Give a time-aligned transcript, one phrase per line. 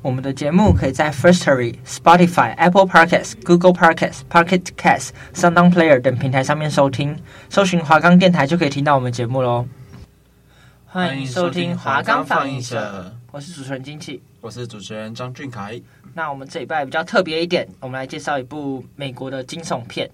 [0.00, 7.18] 我们的节目可以在 Firstory、Spotify、Apple Podcasts、Google Podcasts、Pocket Casts、SoundOn Player 等平台上面收听，
[7.50, 9.66] 搜寻华冈电台就可以听到我们节目喽。
[10.86, 15.80] 欢迎收听华冈放映社，我是主持人金气，我是主持人张俊凯。
[16.14, 20.08] 那我们这礼拜比较特别一点，我们来介绍一部美国的惊悚片，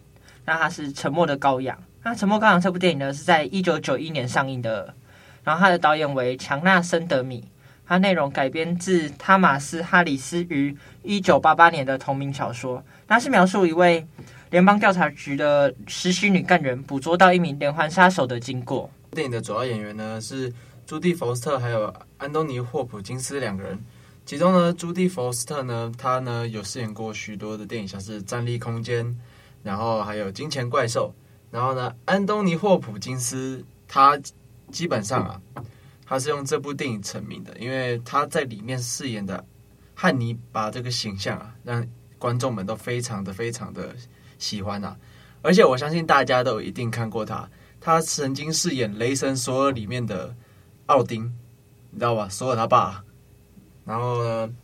[0.47, 1.77] 那它是《沉默的羔羊》。
[2.03, 4.95] 那《沉默羔羊》这部电影呢，是在一九九一年上映的，
[5.43, 7.45] 然后它的导演为强纳森德米。
[7.87, 12.83] 它内容改编自汤马斯·哈里斯于一九八八年的同名小说。
[13.07, 14.07] 它是描述一位
[14.51, 18.91] 联邦调查局的实习女干员捕捉到一名连环杀手的经过。
[19.11, 20.53] 电影的主要演员呢是
[20.87, 23.79] 朱蒂·佛斯特还有安东尼·霍普金斯两个人。
[24.27, 29.05] 其中呢，朱蒂·佛斯特呢，他呢有饰演过许多的电影，像是《战栗空间》，
[29.63, 31.15] 然后还有《金钱怪兽》。
[31.51, 34.19] 然后呢，安东尼·霍普金斯他
[34.73, 35.41] 基本上啊。
[36.07, 39.45] 他是用这部电影成名的，因为他在里面饰演的
[39.95, 41.87] 汉尼拔这个形象啊，让
[42.19, 43.95] 观众们都非常的非常的
[44.39, 44.97] 喜欢啊。
[45.43, 47.49] 而且我相信大家都一定看过他，
[47.81, 50.35] 他曾经饰演《雷神索尔》里面的
[50.87, 51.25] 奥丁，
[51.91, 52.29] 你知道吧？
[52.29, 53.05] 索尔他爸。
[53.85, 54.55] 然后呢，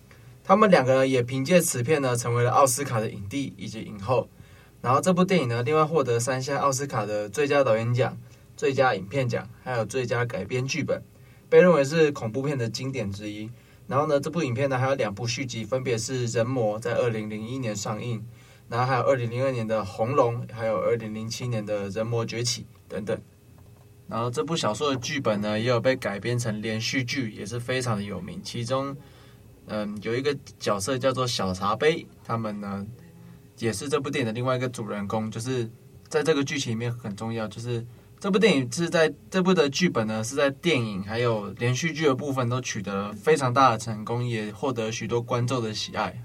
[0.43, 4.29] 他们两个人也凭借此片呢，成为了奥斯卡的影帝以及影后。
[4.81, 8.17] 然后这部电影呢，另外获得三项奥斯卡的最佳导演奖、
[8.57, 11.03] 最佳影片奖，还有最佳改编剧本。
[11.51, 13.51] 被认为是恐怖片的经典之一。
[13.87, 18.25] 然后呢，这部影片呢还有两部续集，分别是《人魔》在二零零一年上映，
[18.69, 23.21] 然后还有二零零二年的《红龙》，还有二零零七年的《人魔崛起》等等。
[24.06, 28.41] 然后这部小说的剧本呢，也有被改编成连续剧，也是非常的有名。
[28.45, 28.97] 其中，
[29.67, 32.87] 嗯，有一个角色叫做小茶杯，他们呢
[33.59, 35.69] 也是这部电影的另外一个主人公，就是
[36.06, 37.84] 在这个剧情里面很重要，就是。
[38.20, 46.22] 这部电影是在这部的剧本呢，是在电影还有连续剧的部分都取得了非常大的成功，也获得许多观众的喜爱。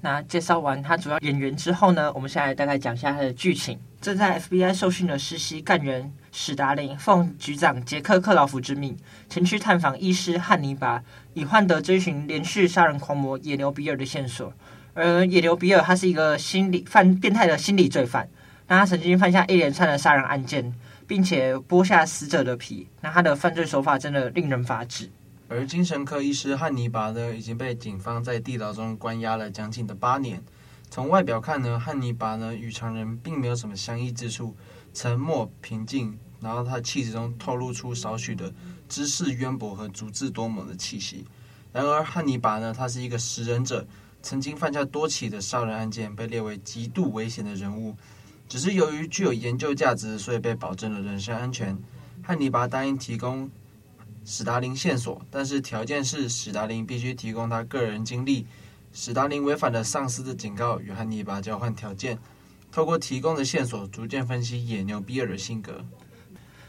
[0.00, 3.78] 那介绍完他主要演员之后呢，我们现在大概讲一下他的剧情。
[4.00, 8.96] 正在 FBI 受训的实习干员史达林奉局长杰克克劳福之命，
[9.28, 11.04] 前去探访医师汉尼拔，
[11.34, 14.50] 以换得追寻连续杀人狂魔野牛比尔的线索。
[14.94, 18.26] 而野牛比尔他是一个心理犯变态的心理罪犯。
[18.78, 20.74] 他曾经犯下一连串的杀人案件，
[21.06, 22.88] 并且剥下死者的皮。
[23.00, 25.10] 那他的犯罪手法真的令人发指。
[25.48, 30.42] 而精神科医师汉尼拔呢，已经被警方在地牢中关押了将近的八年。
[30.88, 34.56] 从外表看呢，汉尼拔呢与常人并没有什么相异之处，
[34.94, 38.52] 沉默平静，然后他的气质中透露出少许的
[38.88, 41.26] 知识渊博和足智多谋的气息。
[41.72, 43.86] 然而汉尼拔呢，他是一个食人者，
[44.22, 47.94] 曾经犯下多起的杀人案件，被列为极度危险的人物。
[48.52, 51.74] 只是由于具有研究价值，所以被保证了人身安全。
[52.22, 53.50] 汉尼拔答应提供
[54.26, 58.46] 史达林线索，但是条件是史达林必须提供他个人经历。
[58.92, 62.18] 史达林违反了上司的警告，与汉尼拔交换条件，
[62.70, 65.82] 透过提供的线索，逐渐分析野牛比尔的性格。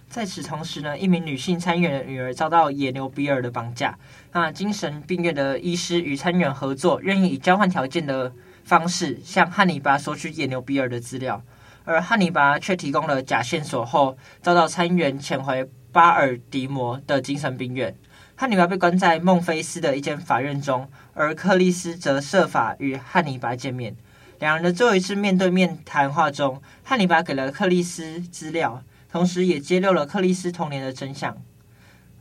[0.07, 4.00] 在此同时呢，一名女性参议员的女儿遭到野牛比尔的绑架。
[4.31, 8.33] 那精神病院的医师与参议员合作，愿意以交换条件的
[8.63, 11.44] 方式向汉尼拔索取野牛比尔的资料。
[11.85, 17.95] 而汉尼拔却提供了假线索后，遭到参议员遣回巴尔的摩的精神病院。
[18.35, 23.95] 汉尼拔被关在孟菲斯的一间法院中，而克里斯则设法与汉尼拔见面。
[24.39, 31.38] 两人的最后一次面对面谈话中，汉尼拔给了克里斯资料，同时也揭露了克里斯童年的真相。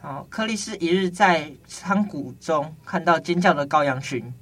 [0.01, 4.33] 好，克里斯一日在仓谷中看到尖叫的羔羊群，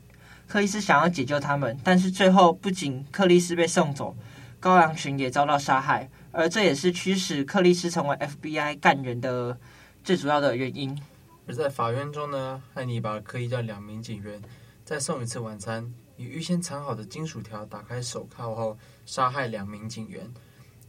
[0.49, 4.17] 克里斯想要解救他们，但是最后不仅克里斯被送走。
[4.61, 9.59] 羔羊群也遭到杀害，而这也是驱使克里斯成为 FBI 干员的
[10.05, 11.01] 最主要的原因。
[11.47, 14.41] 而在法院中呢，汉尼拔刻意叫两名警员
[14.85, 20.31] 再送一次晚餐，以预先藏好的金属条打开手铐后杀害两名警员。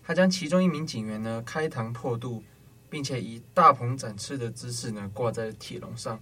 [0.04, 2.44] 他将其中一名警员呢开膛破肚，
[2.90, 6.20] 并且以大鹏展翅的姿势呢挂在铁笼上。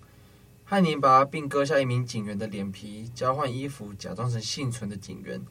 [0.66, 5.42] 汉尼拔并割下一名警员的脸皮，交换衣服，假装成幸存的警员。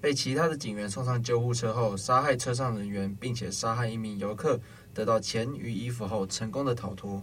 [0.00, 4.60] 被其他的警员送上救护车后，杀害车上人员，并且杀害一名游客，
[4.94, 7.22] 得到钱与衣服后，成功的逃脱。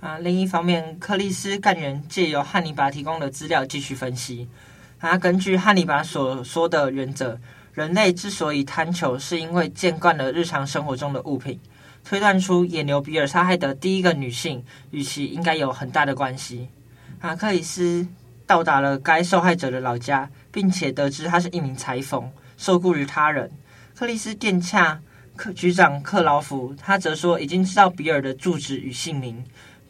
[0.00, 4.48] 啊，另一方面，克里斯干员借由汉尼拔提供的资料继续分析。
[4.98, 7.38] 啊，根据汉尼拔所说的原则，
[7.72, 11.58] 人类之所以贪求，是因为见惯了日常生活中的物品。
[12.04, 16.68] 推断出野牛比尔杀害的第一个女性与其应该有很大的关系。
[17.18, 18.06] 啊，克里斯
[18.46, 23.50] 到达了该受害者的老家，并且得知他是一名裁缝，受雇于他人。
[23.94, 25.00] 克里斯电洽
[25.36, 29.44] 克局长克劳福，他则说已经知道比尔的住址与姓名，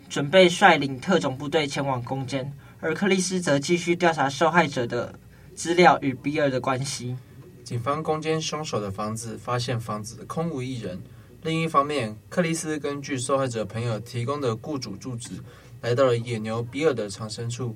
[0.08, 2.52] 准备率领特种部队前往攻坚。
[2.80, 5.18] 而克里斯则继续调查受害者的
[5.54, 7.16] 资料与比尔的关系。
[7.64, 11.02] 警方攻坚凶手的房子，发现房子空无一人。
[11.42, 15.30] 另一方面，克里斯根据受害者朋友提供的雇主住址，
[15.80, 17.74] 来到了野牛比尔的藏身处。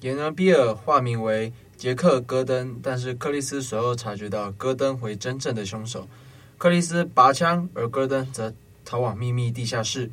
[0.00, 6.08] 野牛比尔化名为杰克·戈登，但是克里斯随后察觉到戈登为真正的凶手。
[6.56, 10.10] 克里斯拔枪，而戈登则逃往秘密地下室。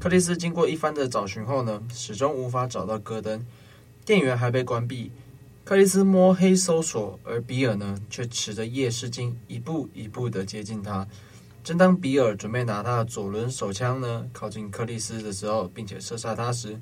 [0.00, 3.44] 克里斯经过一番的找寻后呢，始终无法找到戈登，
[4.06, 5.10] 电源还被关闭。
[5.64, 11.06] 克里斯摸黑搜索，而比尔呢，却持着夜视镜，一步一步的接近他。
[11.62, 16.80] 正当比尔准备拿他的左轮手枪呢，靠近克里斯的时候，并且射杀他时，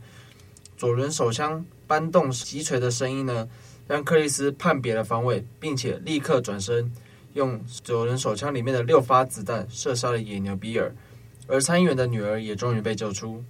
[0.77, 3.49] 左轮手枪搬动击锤的声音呢，
[3.87, 6.93] 让克里斯判别了方位，并且立刻转身，
[7.35, 10.95] 用左轮手枪里面的六发子弹射杀了野牛比尔，
[11.47, 13.45] 而参议员的女儿也终于被救出。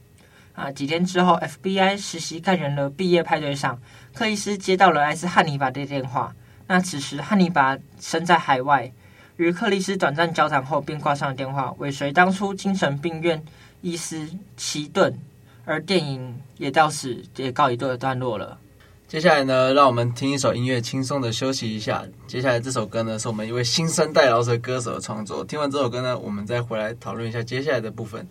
[0.55, 3.81] 啊，几天之后，FBI 实习干员的毕业派对上，
[4.15, 6.35] 克里斯接到了来自汉尼拔的电话。
[6.67, 8.93] 那此时汉尼拔身在海外。
[9.37, 13.45] 与克里斯短暂交谈后，便挂上了电话，尾随当初精神病院
[13.81, 15.19] 医师齐顿，
[15.65, 18.59] 而电影也到此也告一段落了。
[19.07, 22.05] 接下来呢，让我们听一首音乐，轻松的休息一下。
[22.27, 25.45] 接下来这首歌呢，是我们一位新生代饶舌歌手的创作。
[25.45, 28.27] 听完这首歌呢，我们再回来讨论一下接下来的部分。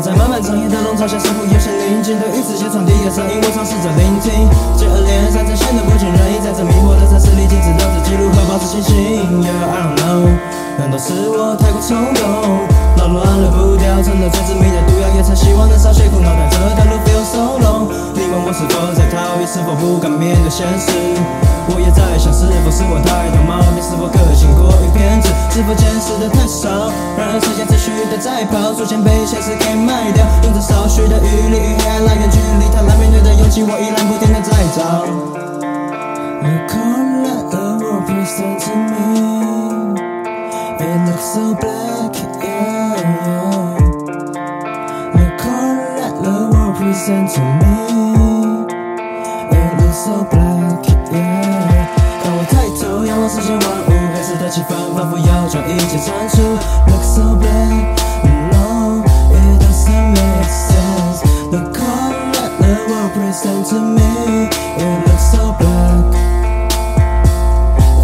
[0.00, 4.48] 在漫漫长夜的笼罩下，似乎有些宁静的语词写传递的声音，我尝试着聆听。
[4.76, 9.42] 接二连三这显得不尽人意，在这迷惑的城市里，坚持留着记录和保持清醒。
[9.42, 10.30] Yeah, I don't know，
[10.78, 12.83] 难道是我太过冲动？
[13.04, 17.84] 扰乱了步调，成了最致命的毒药，也曾希望能少些苦恼，但这条路 feel so long。
[18.16, 20.88] 你问我是否在逃避，是否不敢面对现实？
[21.68, 26.88] 我也在想，是否是我太多毛病，是否个性过于偏执，是否见识的太少？
[27.20, 30.24] 然而时间持续的在跑，逐渐被现实给卖掉。
[30.48, 35.04] 用着少许的余力与黑暗拉远距离，坦然面对的勇气，我依然不停的在找。
[36.40, 39.92] You can't let the world present to me,
[40.80, 42.13] it looks so black,
[47.08, 48.64] world present to me,
[49.50, 51.88] it looks so black, yeah.
[53.26, 56.42] 视线万物，黑色的气氛仿佛要将一切铲除。
[56.90, 57.96] Look so black,
[58.52, 59.02] no,
[59.32, 61.22] it doesn't make sense.
[61.50, 66.04] The color that the world presents to me, it looks so black,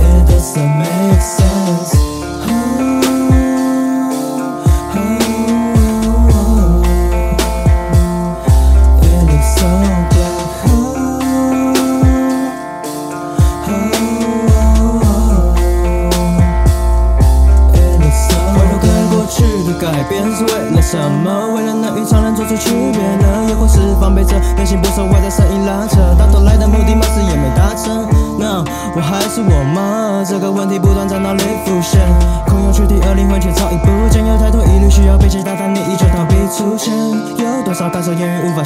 [0.01, 2.00] it doesn't make sense.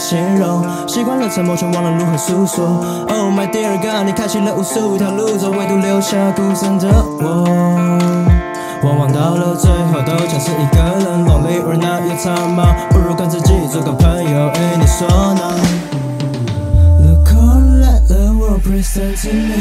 [0.04, 0.62] 形容？
[0.86, 2.66] 习惯了沉默，却忘了如何诉说。
[3.08, 6.88] Oh my dear God，你开启了无数条路走，唯独留下孤身的
[7.20, 7.44] 我。
[8.82, 12.74] 往往到了最后，都像是一个人，lonely or not，也苍茫。
[12.90, 15.40] 不如跟自己做个朋友，哎，你说呢
[18.64, 19.52] ？Present to me,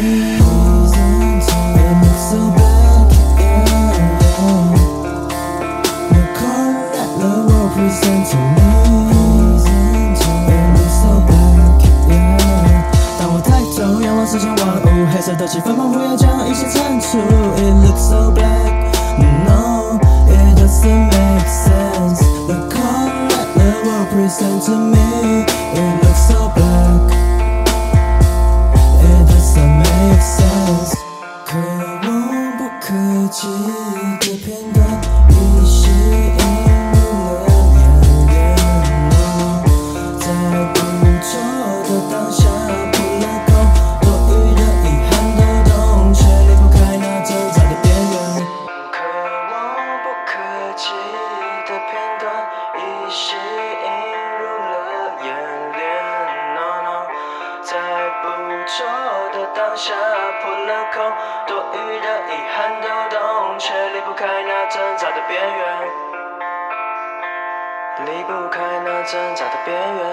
[0.43, 3.07] it looks so black,
[3.37, 3.65] yeah,
[4.21, 4.71] yeah.
[6.09, 9.12] The color that the world present to me,
[14.32, 17.18] 头仰望世间万物，黑色的气氛仿佛要将一切铲除。
[17.18, 18.72] It looks so black,
[19.44, 22.22] no, it doesn't make sense.
[22.46, 26.68] The color that the world present to me, it looks so black.
[30.88, 30.91] 可
[61.89, 63.19] 余的遗憾都懂，
[63.59, 65.61] 却离不开那挣扎的边缘，
[68.05, 70.03] 离不开那挣扎的边缘。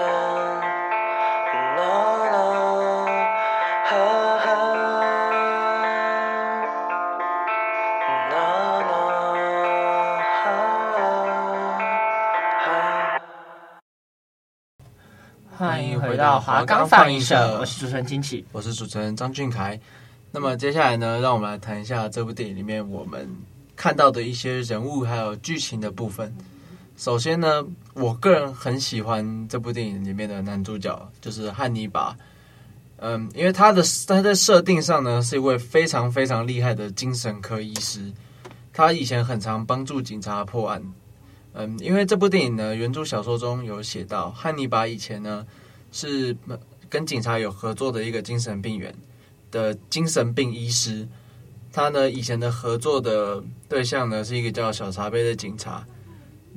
[1.77, 1.81] No
[2.31, 3.07] no，
[3.87, 3.89] 呵
[4.39, 4.45] 呵
[8.29, 8.91] ，No no，
[15.57, 19.79] 欢迎回到华冈放映社，我是主持人金奇，我是主持人张俊凯。
[20.31, 23.29] 那么接下来呢，让我们来谈一下这部电影里面我们
[23.75, 26.33] 看到的一些人物还有剧情的部分。
[26.97, 32.15] 首先呢，我个人很喜欢这部电影里面的男主角，就是汉尼拔。
[32.97, 38.11] 嗯，因为他的他在设定上呢，是一位非常非常厉害的精神科医师。
[38.71, 40.81] 他以前很常帮助警察破案。
[41.53, 45.45] 嗯，因为这部电影呢，原著小说中有写到，汉尼拔以前呢
[45.91, 46.37] 是
[46.87, 48.93] 跟警察有合作的一个精神病院
[49.51, 51.07] 的精神病医师。
[51.73, 55.85] 他呢以前的合作的对象呢是一个叫小茶杯的警察。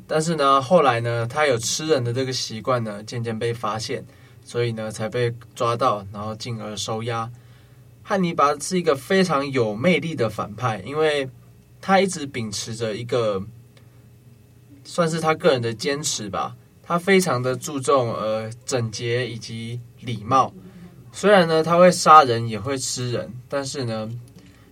[0.07, 4.05] 但是呢，后来呢，他有吃人的这个习惯呢，渐渐被发现，
[4.45, 7.31] 所以呢，才被抓到，然后进而收押。
[8.03, 11.31] 汉尼拔是一个非常有魅力的反派，因为
[11.81, 13.43] 他一直秉持着一个
[14.85, 16.55] 算是他个人的坚持吧。
[16.83, 20.53] 他非常的注重呃整洁以及礼貌。
[21.17, 24.11] 虽然呢，他会杀人也会吃人，但是呢，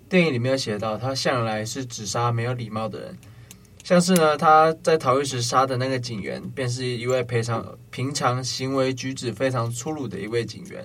[0.08, 3.16] 电影里面有写到，他向来是只杀没有礼貌的人。
[3.84, 10.84] 像是呢，他在逃狱时杀的那个警员，便是一位非常平常行为举止非常粗鲁的一位警员。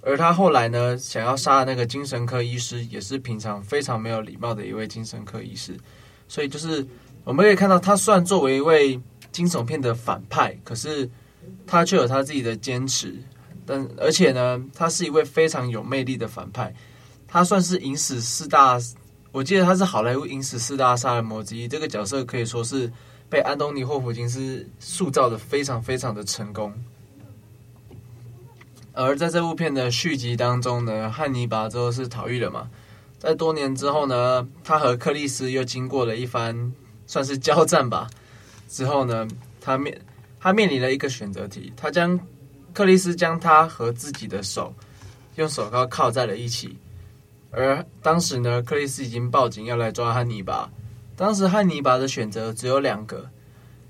[0.00, 5.78] 而他后来呢，想要杀的那个精神科医师，也是平常非常没有礼貌的一位精神科医师。
[6.26, 6.84] 所以就是
[7.22, 11.08] 我们可以看到，他虽然作为一位惊悚片的反派，可是
[11.68, 13.14] 他却有他自己的坚持。
[13.72, 16.74] 但而且呢，他是一位非常有魅力的反派。
[17.26, 18.78] 他算是影史四大。
[19.30, 22.92] 我记得他是好莱坞影史四大杀人魔之一，这个角色可以说是
[23.30, 26.70] 被安东尼·霍普金斯塑造的非常非常的成功。
[28.92, 32.68] 而在这部片的续集当中呢，汉尼拔之后是逃狱了嘛，
[33.18, 36.74] 在多年之后呢，他和克里斯又经过了一番
[37.06, 38.10] 算是交战吧。
[38.68, 39.26] 之后呢，
[39.62, 39.98] 他面
[40.38, 42.20] 他面临了一个选择题，他将
[42.74, 44.74] 克里斯将他和自己的手
[45.36, 46.76] 用手铐铐在了一起。
[47.50, 50.70] 而当时呢，克里斯已经报警要来抓汉尼拔。
[51.14, 53.28] 当时汉尼拔的选择只有两个：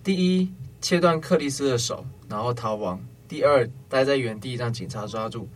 [0.03, 2.99] 第一，切断克里斯的手，然后逃亡；
[3.29, 5.49] 第二，待在原地让警察抓住。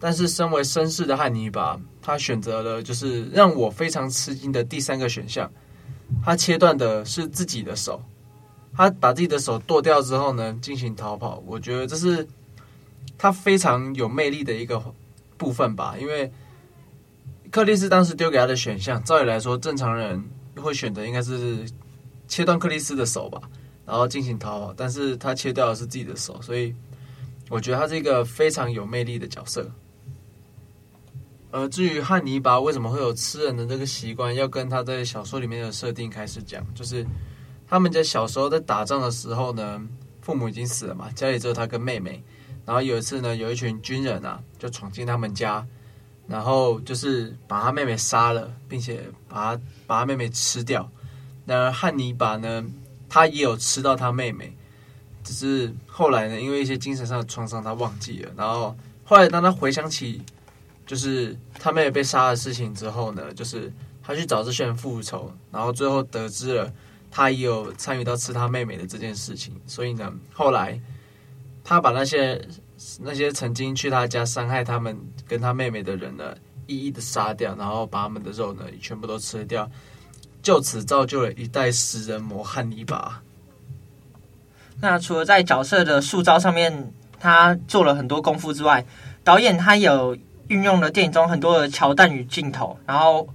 [0.00, 5.48] 但是，身为绅士的汉尼拔，他选择了就是让我非常吃惊的第三个选项。
[6.24, 8.02] 他切断的是自己的手，
[8.74, 11.42] 他把自己的手剁掉之后呢，进行逃跑。
[11.46, 12.26] 我觉得这是
[13.22, 14.82] 他非常有魅力的一个
[15.38, 16.28] 部分吧，因为。
[17.52, 20.24] 克里斯当时丢给他的选项，照理来说，正常人
[20.56, 21.64] 会选择应该是
[22.26, 23.42] 切断克里斯的手吧，
[23.84, 24.72] 然后进行逃跑。
[24.74, 26.74] 但是他切掉的是自己的手，所以
[27.50, 29.70] 我觉得他是一个非常有魅力的角色。
[31.50, 37.06] 而至于汉尼拔为什么会有吃人的这个习惯，要跟他在小说里面的设定开始讲，就是
[37.68, 39.86] 他们在小时候在打仗的时候呢，
[40.22, 42.24] 父母已经死了嘛，家里只有他跟妹妹。
[42.64, 45.66] 然后有一次呢，有一群军人啊，就闯进他们家。
[46.28, 50.88] 然后就是把他妹妹杀了，并且把他把他妹妹吃掉。
[51.44, 52.64] 然而汉尼拔呢，
[53.08, 54.56] 他也有吃到他妹妹，
[55.24, 58.32] 只是后来呢，因为一些精神上的创伤，他忘记了。
[58.36, 60.22] 然后后来当他回想起
[60.86, 63.70] 就是他妹妹被杀的事情之后呢，就是
[64.02, 66.72] 他去找这些人复仇，然后最后得知了
[67.10, 69.60] 他也有参与到吃他妹妹的这件事情。
[69.66, 70.80] 所以呢，后来
[71.64, 72.40] 他把那些。
[73.00, 76.34] 那些曾经去他家伤害他们跟他妹妹的人呢，
[76.66, 79.70] 一一的杀掉，然后把他们的肉呢全部都吃掉，
[80.42, 83.22] 就此造就了一代食人魔汉尼拔。
[84.80, 88.84] 那除了在角色的塑造上面，他做了很多功夫之外，
[89.22, 93.28] 导演他有运用了电影中很多的桥段与镜头，然后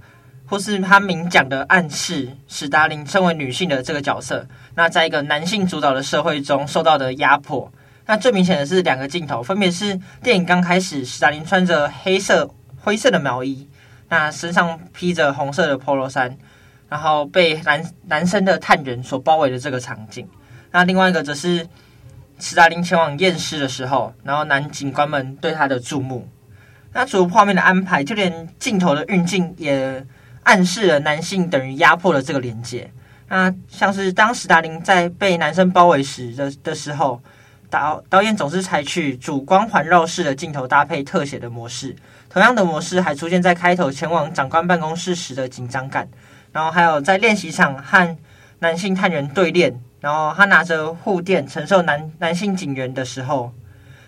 [0.44, 7.72] 或是他明讲的暗示史达林身为女性的这个角色，那在一个男性主导的社会中受到的压迫。
[8.08, 12.48] 那最明显的是两个镜头，分别是电影刚开始，史达林穿着黑色、
[12.80, 13.68] 灰色的毛衣，
[14.08, 16.34] 那身上披着红色的 Polo 衫，
[16.88, 20.26] 然后被男男生的探员所包围的这个场景。
[20.70, 21.68] 那另外一个则是
[22.38, 26.26] 史达林前往验尸的时候，然后男警官们对他的注目。
[26.94, 30.02] 那除了画面的安排，就连镜头的运镜也
[30.44, 32.90] 暗示了男性等于压迫了这个连接。
[33.28, 37.20] 那像是当史达林在被男生包围时的的时候。
[37.70, 41.94] 导导演总是采取主光环绕式的镜头搭配特写的模式，
[42.30, 46.08] 同样的模式还出现在开头前往长官办公室时的紧张感，
[46.52, 48.16] 然后还有在练习场和
[48.60, 53.52] 男性探员对练，然后他拿着护垫承受男男性警员的时候，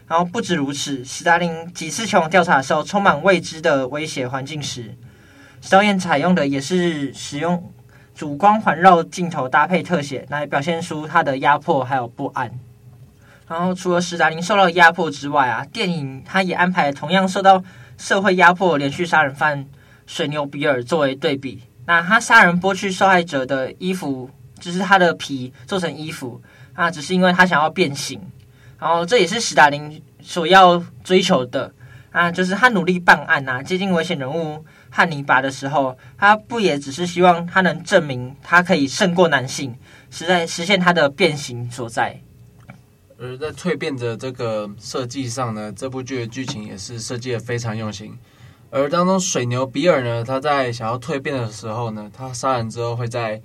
[0.08, 4.96] 然后不止如此，史达林几次前往调查的时候，充满未知的威胁环境时，
[5.68, 7.70] 导演采用的也是使用
[8.14, 12.50] 主光环绕镜头搭配特写来表现出他的压迫还有不安。
[13.50, 17.60] 然后，除了史达林受到压迫之外啊，电影他也安排同样受到
[17.98, 19.66] 社会压迫的连续杀人犯
[20.06, 21.60] 水牛比尔作为对比。
[21.84, 24.30] 那他杀人剥去受害者的衣服，
[24.60, 26.40] 就是他的皮做成衣服，
[26.74, 28.20] 啊，只是因为他想要变形。
[28.78, 31.74] 然后，这也是史达林所要追求的
[32.12, 39.74] 啊，就是他努力办案啊，接近危险人物汉尼拔的时候，他不也只是希望他能证明他可以胜过男性，
[40.08, 42.20] 实在实现他的变形所在。
[43.22, 48.18] 而在蜕变的这个设计上呢，这部剧的剧情也是设计的非常用心。
[48.70, 53.40] 而当中水牛比尔呢，他在想要蜕变的时候呢，他杀人之后会在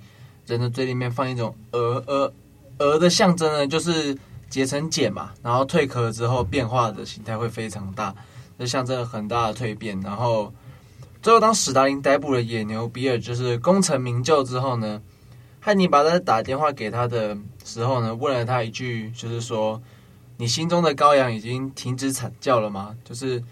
[0.46, 2.32] 人的嘴里面放一种鹅鹅
[2.78, 4.16] 鹅的象征呢，就是
[4.48, 8.14] 结成茧嘛，然后蜕壳之后变化的形态会非常大，
[8.58, 10.00] 这象征很大的蜕变。
[10.00, 10.50] 然后
[11.20, 15.02] 最后当史达林逮捕了野牛比尔，就是功成名就之后呢，
[15.66, 19.82] 汉尼拔在打电话给他的时候呢，问了他一句，就是说
[20.38, 23.42] ：“你心中的羔羊已经停止惨叫了吗？”就是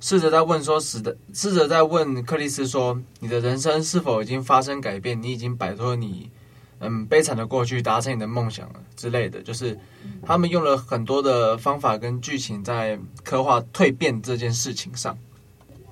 [0.00, 5.22] 试着在问说，死的试着在问克里斯说：“你的人生是否已经发生改变？
[5.22, 6.30] 你已经摆脱你
[6.78, 9.78] 嗯悲惨的过去，达成你的梦想了之类的。”就是
[10.24, 15.14] 他们用了很多的方法跟剧情在刻画蜕变这件事情上。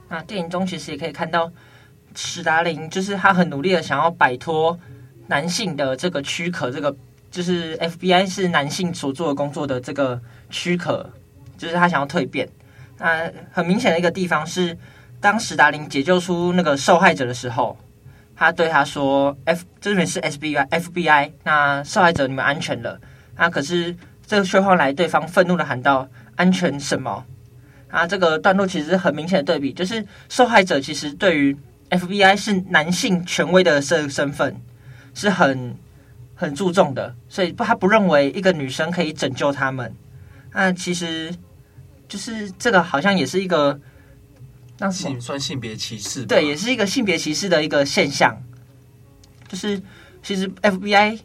[0.09, 1.53] 那电影中其实也可以看到
[2.15, 4.81] 史达林，就是他很努力的想要摆脱。
[5.29, 6.95] 男性的这个躯壳，这个
[7.31, 11.11] 就是 FBI 是男性所做的工作的这个躯壳，
[11.59, 12.49] 就是他想要蜕变。
[12.99, 14.77] 那很明显的一个地方是，
[15.21, 17.77] 当史达林解救出那个受害者的时候，
[18.35, 22.99] 他对他说：“F 这边是 FBI，FBI，那受害者你们安全了。”
[23.37, 23.95] 那可是
[24.27, 27.25] 这个却换来对方愤怒的喊道：“安全什么？”
[27.89, 31.57] 啊，这个段落其实很明显的对比，就是受害者其实对于
[31.91, 34.57] FBI 是男性权威的身身份。
[35.17, 35.75] 是很
[36.35, 39.93] 很注重的，所以不，他不认为一个女生可以拯救他们。
[40.53, 41.35] 那其实
[42.07, 43.81] 就是这个，好像也是一个
[44.79, 48.37] 那性算性别歧视，对，也是一个性别歧视的一个现象。
[49.49, 49.81] 就是
[50.23, 51.19] 其实 FBI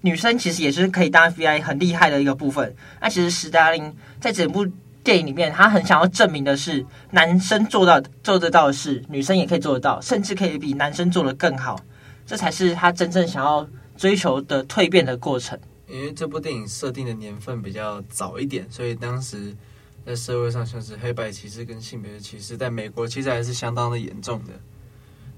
[0.00, 2.74] 女生其实也是可以当 FBI 很厉害的一个部分。
[3.00, 4.66] 那其实史达林在整部
[5.04, 11.80] 电影里面，他很想要证明的是，男生做到做得到的事，女生也可以做得到，甚至可以比男生做得更好。
[12.28, 15.58] 这才是他真正想要追求的蜕变的过程。
[15.88, 19.56] 因为这部电影设定的年份比较早一点，所以当时
[20.04, 24.52] 在社会上像是黑白歧视跟性别歧视，在美国其实还是相当的严重的。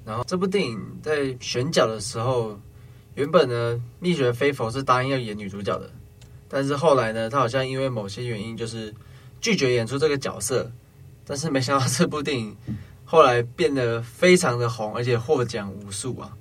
[0.05, 2.59] 然后这部电影在选角的时候，
[3.15, 5.89] 原本呢，蜜雪菲佛是答应要演女主角的，
[6.49, 8.93] 但是后来呢，她好像因为某些原因就是
[9.41, 10.69] 拒绝演出这个角色。
[11.25, 12.57] 但是没想到这部电影
[13.05, 16.37] 后来变得非常的红，而且获奖无数啊。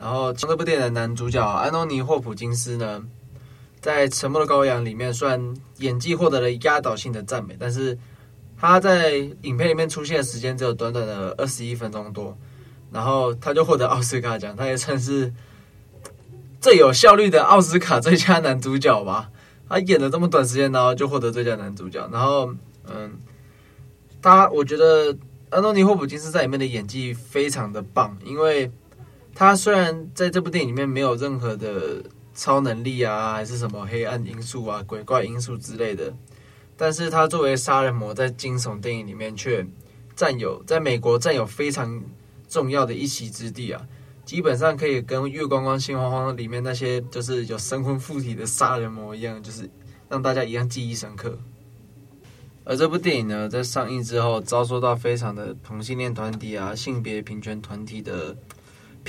[0.00, 3.04] 然后，这部电影的男主角安东尼·霍普金斯呢，
[3.82, 7.98] 在《沉默的羔羊》里面，虽然演技获得了压倒性的赞美，但是
[8.58, 12.34] 他在影片里面出现的时间只有短短的二十一分钟多，
[12.90, 15.30] 然后他就获得奥斯卡奖，他也算是
[16.62, 19.28] 最有效率的奥斯卡最佳男主角吧。
[19.68, 22.08] 他演了这么短时间，然后就获得最佳男主角。
[22.10, 22.54] 然后，
[22.88, 23.20] 嗯，
[24.22, 25.14] 他我觉得
[25.50, 28.70] 安东尼·霍普金斯在里面的演技非常的棒，因为。
[29.40, 36.12] 他虽然在这部电影里面没有任何的超能力啊，还是什么黑暗因素啊、鬼怪因素之类的，
[36.76, 39.66] 但是他作为杀人魔，在惊悚电影里面却
[40.14, 42.02] 占有在美国占有非常
[42.50, 43.80] 重要的一席之地啊！
[44.26, 49.70] 基本上可以跟《月光光心慌慌》里面那些就是有神魂附体的杀人魔一样，就是
[50.10, 51.38] 让大家一样记忆深刻。
[52.64, 58.36] 而这部电影呢，在上映之后遭受到非常的同性恋团体啊、性别平权团体的。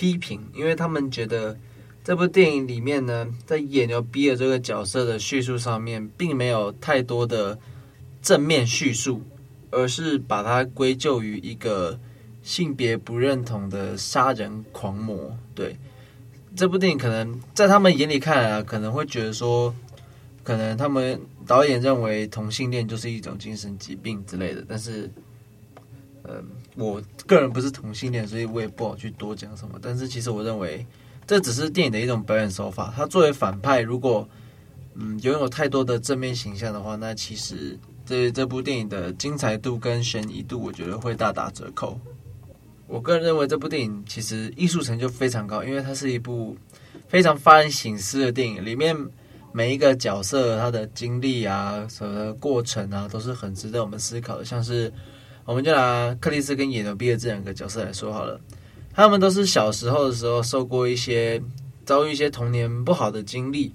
[0.02, 1.56] 批评，因为他们觉得
[2.04, 7.60] 这部电影里面呢，在野牛比尔这个角色的叙述上面，并没有太多的
[8.20, 9.22] 正面叙述，
[9.70, 12.00] 而是把它归咎于一个
[12.42, 15.38] 性别不认同的杀人狂魔。
[15.54, 15.78] 对，
[16.56, 19.72] 这部电影可能在他们眼里看来啊，可能会觉得说，
[20.44, 25.08] 可能他们导演认为同性恋就是一种精神疾病之类的，但是，
[26.24, 26.44] 嗯。
[26.76, 29.80] 我个人不是同性恋，所以我也不好去多讲什么。
[29.82, 30.86] 但是其实我认为，
[31.28, 32.94] 这只是电影的一种表演手法。
[32.96, 34.28] 他作为反派，如果
[34.96, 42.00] 嗯拥有太多的正面形象的话，那其实对这部电影的精彩度跟悬疑度，我觉得会大打折扣。
[42.88, 46.58] 我个人认为这部电影其实艺术成就非常高，因为它是一部
[47.08, 48.94] 非常发人省思的电影，里面
[49.54, 54.44] 每一个角色他的经历啊、什么过程啊，都是很值得我们思考的。
[54.44, 54.92] 像是，
[55.46, 58.40] 我们就拿克里斯跟野牛比尔这两个角色来说好了，
[58.94, 61.42] 他们都是小时候的时候受过一些
[61.86, 63.74] 遭遇一些童年不好的经历，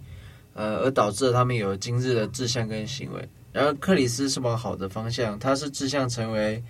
[0.55, 3.29] 呃，而导致了他们有今日的志向跟行为。
[3.53, 6.63] 然后克里斯是往好的方向，他是志向成为。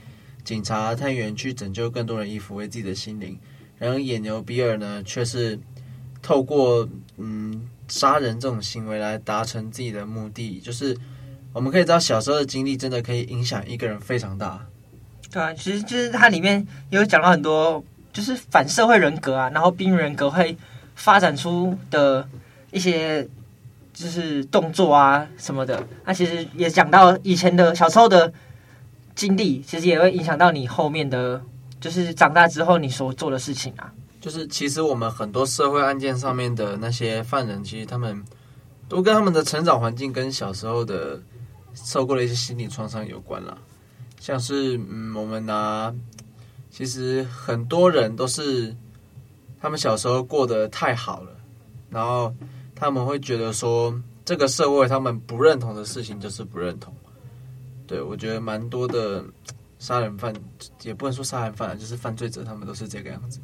[0.44, 3.36] 警察、探员去拯救更多人，以抚慰自己的心灵。
[3.78, 5.58] 然后野牛比尔呢，却是
[6.22, 10.60] 透过嗯杀人这种行为来达成自己的目的。
[10.60, 10.96] 就是
[11.52, 14.64] 我们可以知道，小时候的经历真的可以影响一个人非常大。
[15.30, 20.56] 对啊，其实就是它里面有讲到很多，就是反社会人格啊，然后边缘人格会
[20.94, 22.26] 发展出的
[22.70, 23.26] 一些
[23.92, 25.86] 就是动作啊什么的。
[26.04, 28.32] 那其实也讲到以前的小时候的。
[29.16, 31.40] 经历其实也会影响到你后面的，
[31.80, 33.90] 就是长大之后你所做的事情啊。
[34.20, 38.22] 就是其实我们很多社会案件上面的那些犯人，其实他们
[38.90, 41.18] 都跟他们的成长环境跟小时候的
[41.72, 43.56] 受过的一些心理创伤有关啦。
[44.18, 45.94] 像是嗯，我们拿
[46.70, 48.74] 其实很多人都是
[49.60, 51.30] 他们小时候过得太好了，
[51.90, 52.34] 然后
[52.74, 56.92] 他们会觉得说这个社会他们不认同的事情就是不认同。
[57.86, 59.24] 对，我觉得蛮多的
[59.78, 60.34] 杀人犯，
[60.82, 63.40] 也不能说杀人犯，就是犯罪者，他们都是这个样子。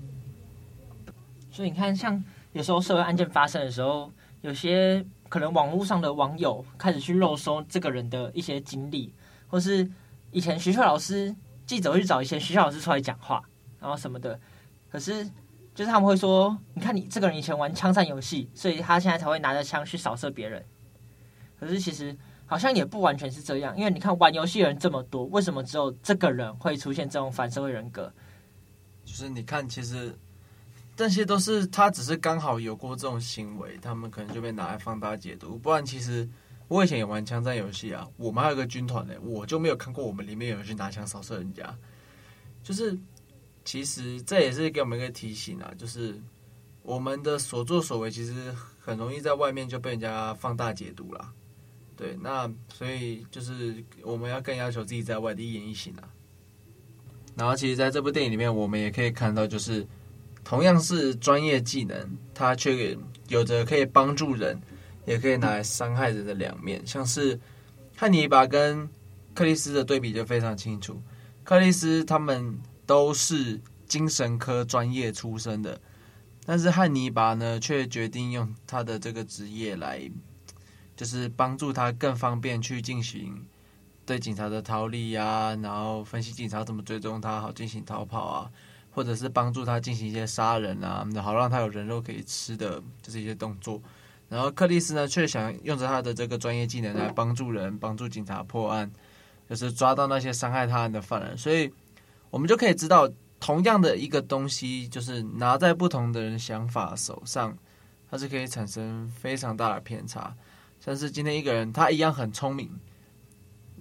[1.50, 9.14] 所以你看，像有时候社会案件发生的时候，有些可能网络上的网友开始去肉搜这个人的一些经历，
[9.46, 9.88] 或是
[10.32, 11.32] 以前学校老师
[11.64, 13.40] 记者会去找一些学校老师出来讲话，
[13.78, 14.40] 然后什么的。
[14.90, 15.24] 可是
[15.72, 20.64] 就是他们会说，你看你这个人以前玩枪战游戏，所以他现在才会拿着枪去扫射别人。
[21.60, 22.16] 可是其实。
[22.44, 28.12] 好像也不完全是这样，因为你看玩游戏的人这么多，为什么只有这个人会出现这种反社会人格？
[29.06, 30.14] 就是你看，其实
[30.94, 35.56] 这些都是他只是刚好有过这种行为，他们可能就被拿来放大解读。
[35.56, 36.28] 不然，其实
[36.72, 41.76] 我以前也玩枪战游戏啊，我们还有个军团呢，我就没有看过我们里面有人去拿枪扫射人家。
[42.62, 42.98] 就是
[43.64, 46.18] 其实这也是给我们一个提醒啊，就是
[46.82, 51.30] 我们的所作所为，其实很容易在外面就被人家放大解读了。
[51.94, 56.08] 对，那所以就是我们要更要求自己在外地一言一行啊。
[57.36, 59.86] 然后，其实在这部电影里面，我们也可以看到，就是
[60.42, 62.96] 同样是专业技能，它却
[63.28, 64.60] 有着可以帮助人，
[65.04, 66.86] 也可以拿来伤害人的两面。
[66.86, 67.38] 像是
[67.96, 68.88] 汉尼拔跟
[69.34, 71.02] 克里斯的对比就非常清楚。
[71.44, 75.80] 克里斯他们都是精神科专业出身的，
[76.44, 80.10] 但是汉尼拔呢，却决定用他的这个职业来。
[80.94, 83.44] 就是帮助他更方便去进行
[84.04, 88.50] 对警察的逃离啊，然后分析警察怎么追踪他，好进行逃跑啊，
[88.90, 93.82] 或者是帮助他进行一些杀人啊，好让他有人肉可以吃的，就是一些动作。
[94.32, 98.90] 然后克里斯呢，却想用着他的这个专业技能来帮助人，帮助警察破案，
[99.46, 101.36] 就是抓到那些伤害他人的犯人。
[101.36, 101.70] 所以，
[102.30, 103.06] 我们就可以知道，
[103.38, 107.54] 同样的一个东西，就是拿在不同的人想法手上，
[108.10, 110.34] 它是可以产生非常大的偏差。
[110.80, 112.70] 像是今天一个人，他一样很聪明，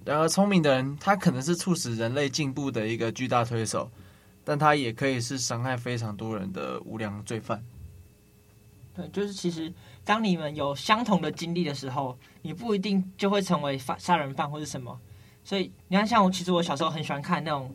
[0.04, 3.90] 然而聪明的人，他可能是促使人类进步的一个巨大推手，
[4.44, 7.64] 但他也可以是伤害非常多人的无良罪犯。
[8.94, 9.72] 对，就是其实
[10.04, 14.98] 当你们有相同的经历的时候，你不一定就会成为杀杀人犯或是什么。
[15.44, 17.74] 所以你看，像我，其实我小时候很喜欢看那种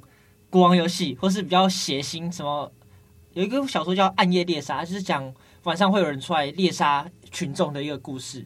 [0.50, 2.72] 国王游戏，或是比较血腥什么。
[3.34, 8.46] 有一个小说叫《暗夜猎杀》，就是讲晚上会有人出来猎杀群众的一个故事。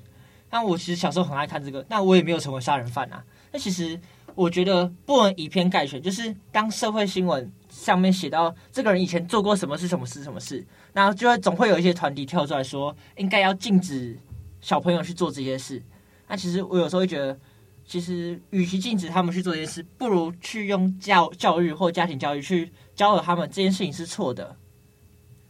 [0.50, 3.24] 那我其实小时候很爱看这个，那我也没有成为杀人犯啊。
[3.54, 3.98] 那其实
[4.36, 7.50] 我觉得不能以偏概全，就是当社会新闻
[7.82, 10.63] 上面写到这个人以前做过什么事、什么事、什么事，
[10.94, 14.15] 然后就会总会有一些团体跳出来说，应该要禁止
[14.60, 15.82] 小朋友去做这些事。
[16.28, 17.36] 那其实我有时候会觉得，
[17.86, 24.56] 其实与其禁止他们去做这些事，不如去用教教育或家庭教育去教导他们这件事情是错的，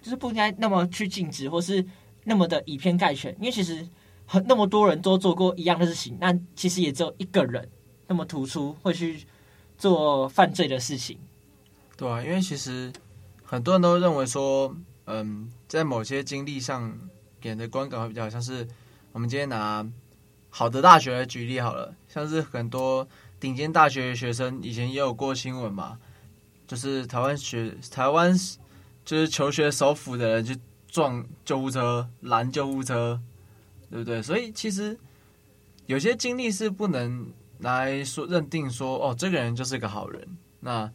[0.01, 1.85] 就是不应该那么去禁止，或是
[2.23, 3.85] 那么的以偏概全，因为其实。
[4.23, 7.67] 很那么多人都做过一样的事情，那其实也只有一个人
[8.07, 9.21] 那么突出会去
[9.77, 11.19] 做犯罪的事情。
[12.01, 12.91] 对啊，因为其实
[13.43, 16.91] 很多人都认为说，嗯，在某些经历上
[17.39, 18.67] 给人的观感会比较，像是
[19.11, 19.85] 我们今天拿
[20.49, 23.07] 好的大学来举例好了，像是很多
[23.39, 25.99] 顶尖大学的学生以前也有过新闻嘛，
[26.65, 28.35] 就是台湾学台湾
[29.05, 33.21] 就是求学首府的人去撞救护车、拦救护车。
[33.91, 34.23] 对不对？
[34.23, 34.97] 所以其实
[35.85, 40.25] 有些经历是不能来说认定说哦，这个人就是个好人。
[40.61, 40.89] 那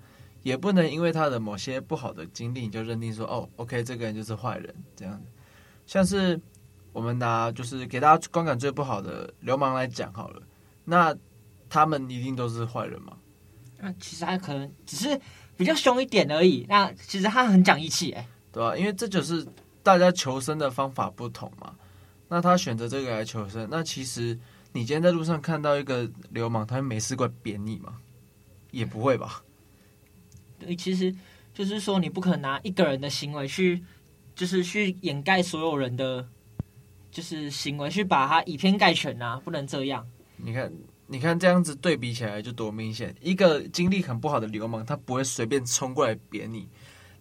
[0.46, 5.20] 也不能因为他的某些不好的经历，你就认定说哦，OK，这个人就是坏人这样。
[5.88, 6.40] 像是
[6.92, 10.40] 我们拿就是给大家观感最不好的流氓来讲好了，
[10.84, 11.12] 那
[11.68, 13.16] 他们一定都是坏人吗？
[13.78, 15.20] 那其实他可能只是
[15.56, 16.64] 比较凶一点而已。
[16.68, 18.76] 那其实他很讲义气，哎，对吧？
[18.76, 19.44] 因为这就是
[19.82, 21.74] 大家求生的方法不同嘛。
[22.28, 24.38] 那他选择这个来求生，那其实
[24.70, 27.98] 你今天在路上看到一个流氓，他会没事过来扁你吗？
[28.70, 29.42] 也不会吧。
[30.58, 31.14] 对，其实
[31.52, 33.82] 就是说，你不可能拿一个人的行为去，
[34.34, 36.26] 就是去掩盖所有人的，
[37.10, 40.06] 就是行为，去把它以偏概全啊，不能这样。
[40.36, 40.72] 你看，
[41.06, 43.14] 你看这样子对比起来就多明显。
[43.20, 46.68] 一个经历很不好的流氓，他不会随便冲过来扁你；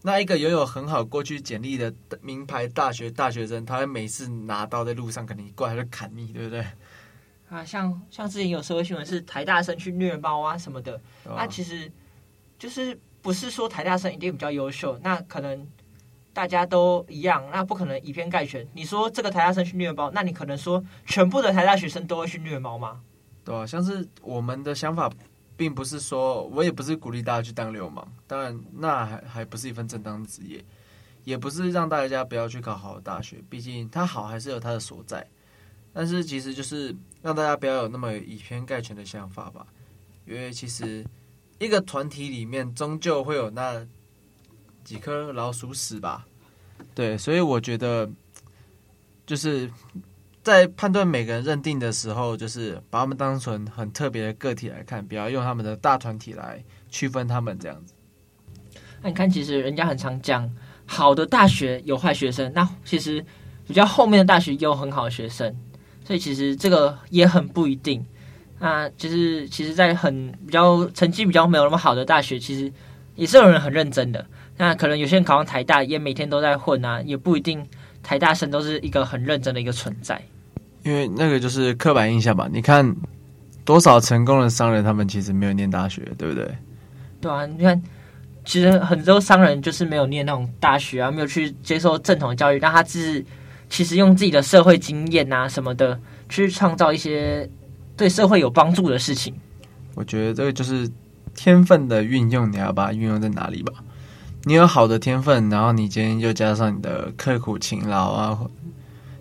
[0.01, 6.65] 那一个拥有很好过去简历的名牌大学大学生，他会每次拿刀在路上跟你过来就砍你，对不对？
[7.47, 11.89] 啊，像像之前有社会新闻是台大生去虐猫啊什么的，那、啊啊、其实
[12.59, 12.99] 就是。
[13.25, 15.67] 不是说台大生一定比较优秀，那可能
[16.31, 18.63] 大家都一样，那不可能以偏概全。
[18.73, 23.01] 你说这个台大生去虐猫，那你可能说全部的台大学生都会去虐猫吗？
[23.43, 25.11] 对啊，像是我们的想法，
[25.57, 30.63] 并不是说我也不是鼓励大家去当流氓，当然那还还不是一份正当职业，
[31.23, 35.25] 也不是让大家不要去考好的大学，毕竟它好还是有它的所在。
[35.91, 39.65] 但是其实就是让大家不要有那么以偏概全的想法吧，
[40.27, 41.03] 因为其实。
[41.57, 43.85] 一个团体里面终究会有那
[44.83, 46.27] 几颗老鼠屎吧，
[46.93, 48.09] 对，所以我觉得
[49.25, 49.69] 就是
[50.43, 57.93] 在判断每个人认定的时候，就是把他们当成很特别的个体来看，不要用他们的大团体来区分他们这样子。
[59.01, 60.53] 那你看，其实人家很常讲，
[60.85, 63.25] 好的大学有坏学生，那其实
[63.65, 65.55] 比较后面的大学也有很好的学生，
[66.03, 68.05] 所以其实这个也很不一定。
[68.57, 72.71] 那就是，其实，在很比较成绩比较没有那么好的大学，其实
[73.15, 74.25] 也是有人很认真的。
[74.57, 77.61] 那可能有些人考上台大，也每天都在混啊，也不一定
[78.01, 80.21] 台大生都是一个很认真的一个存在。
[80.83, 82.49] 因为那个就是刻板印象吧？
[82.49, 82.95] 你看
[83.65, 86.49] 多少成功的商人，他们其实没有念大学，对不对？
[87.19, 87.83] 对啊，你看，
[88.45, 93.25] 其实很多商人就是没有念那种大学啊，没有去接受正统教育，但他只是
[93.69, 97.49] 其实用自己的社会经验啊什么的，去创造一些。
[97.97, 99.33] 对社会有帮助的事情，
[99.93, 100.89] 我觉得这个就是
[101.33, 103.71] 天分的运用，你要把它运用在哪里吧？
[104.43, 108.39] 你有好的天分，然后你今天又加上你的刻苦勤劳啊，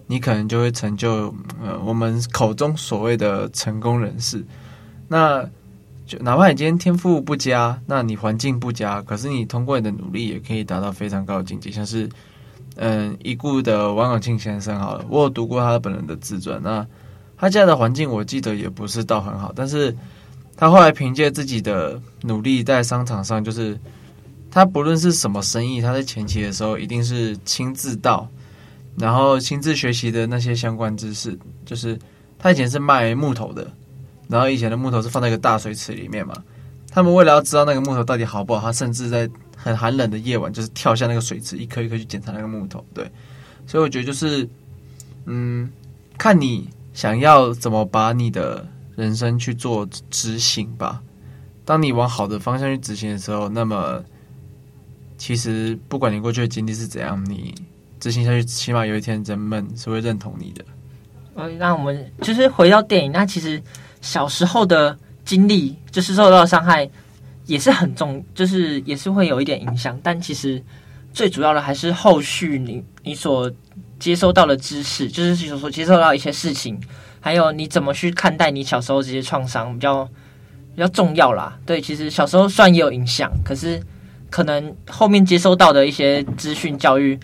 [0.07, 4.45] 你可能就会成就呃我们口中所谓的成功人士。
[5.09, 5.49] 那
[6.05, 11.71] 就哪怕你今天天赋不佳，那你环境不佳，可是你通过你的努力，也可以达到非常高的境界。
[11.71, 12.09] 像是
[12.77, 16.85] 嗯已故的王永庆先生，好了，我有读过他本人的自传，那。
[17.45, 19.95] 他家的环境我记得也不是到很好，但是
[20.57, 23.79] 他后来凭借自己的努力，在商场上，就是
[24.51, 28.27] 他不论是什么生意，他在前期的时候一定是亲自到，
[28.97, 31.39] 然后亲自学习的那些相关知识。
[31.67, 31.99] 就是
[32.39, 33.71] 他以前是卖木头的，
[34.27, 36.35] 然后以前的木头是放在一个大水池里面嘛，
[36.91, 42.83] 他们为了要知道那个木头到底好不好，他甚至在很寒冷的夜晚，就是跳下那个水池，一颗一颗去检查那个木头。
[42.95, 43.05] 对，
[43.67, 44.49] 所以我觉得就是，
[45.27, 45.71] 嗯，
[46.17, 46.67] 看你。
[46.95, 51.03] 想要怎么把你的人生去做执行吧？
[51.65, 54.03] 当你往好的方向去执行的时候，那么
[55.19, 57.53] 其实不管你过去的经历是怎样，你
[57.99, 60.65] 执行下去，起码有一天人们是会认同你的。
[61.35, 63.61] 嗯，那我们就是回到电影，那其实
[64.01, 66.89] 小时候的经历就是受到伤害
[67.47, 69.99] 也是很重，就是也是会有一点影响。
[70.01, 70.63] 但其实
[71.13, 73.51] 最主要的还是后续你你所。
[74.05, 76.79] 接收到的知识，就是说接受到一些事情，
[77.21, 80.05] 还有你怎么去看待你小时候这些创伤，比较
[80.75, 81.59] 比较重要啦。
[81.65, 83.83] 对，其实小时候虽然也有影响，可是
[84.29, 87.19] 可能后面接收到的一些资讯教育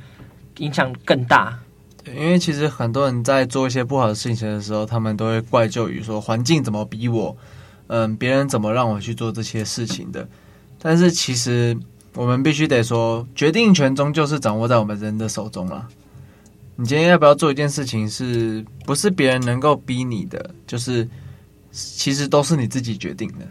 [0.56, 1.58] 影响更大。
[2.06, 7.36] 因为其实很多人在做一些不好的事情的时候，他们都会怪罪于说环境怎么逼我，
[7.88, 10.26] 嗯，别人怎么让我去做这些事情的。
[10.80, 11.76] 但是其实
[12.14, 15.86] 我们必须得说，决定权终究是掌握在我们人的手中了。
[16.80, 20.50] 你今天要不要做一件事情，是不是别人能够逼你的？
[20.66, 21.06] 就是
[21.70, 23.46] 其实都是你自己决定的。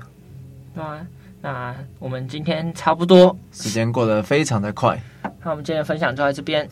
[0.73, 1.05] 对啊，
[1.39, 4.99] 那我们今天差不多，时间过得非常的快。
[5.43, 6.67] 那我们今天的分享就在这边，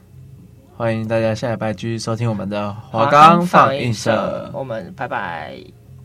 [0.75, 4.49] 欢迎大家下礼拜继续收听我们的华冈放映社。
[4.51, 5.86] 我们拜拜。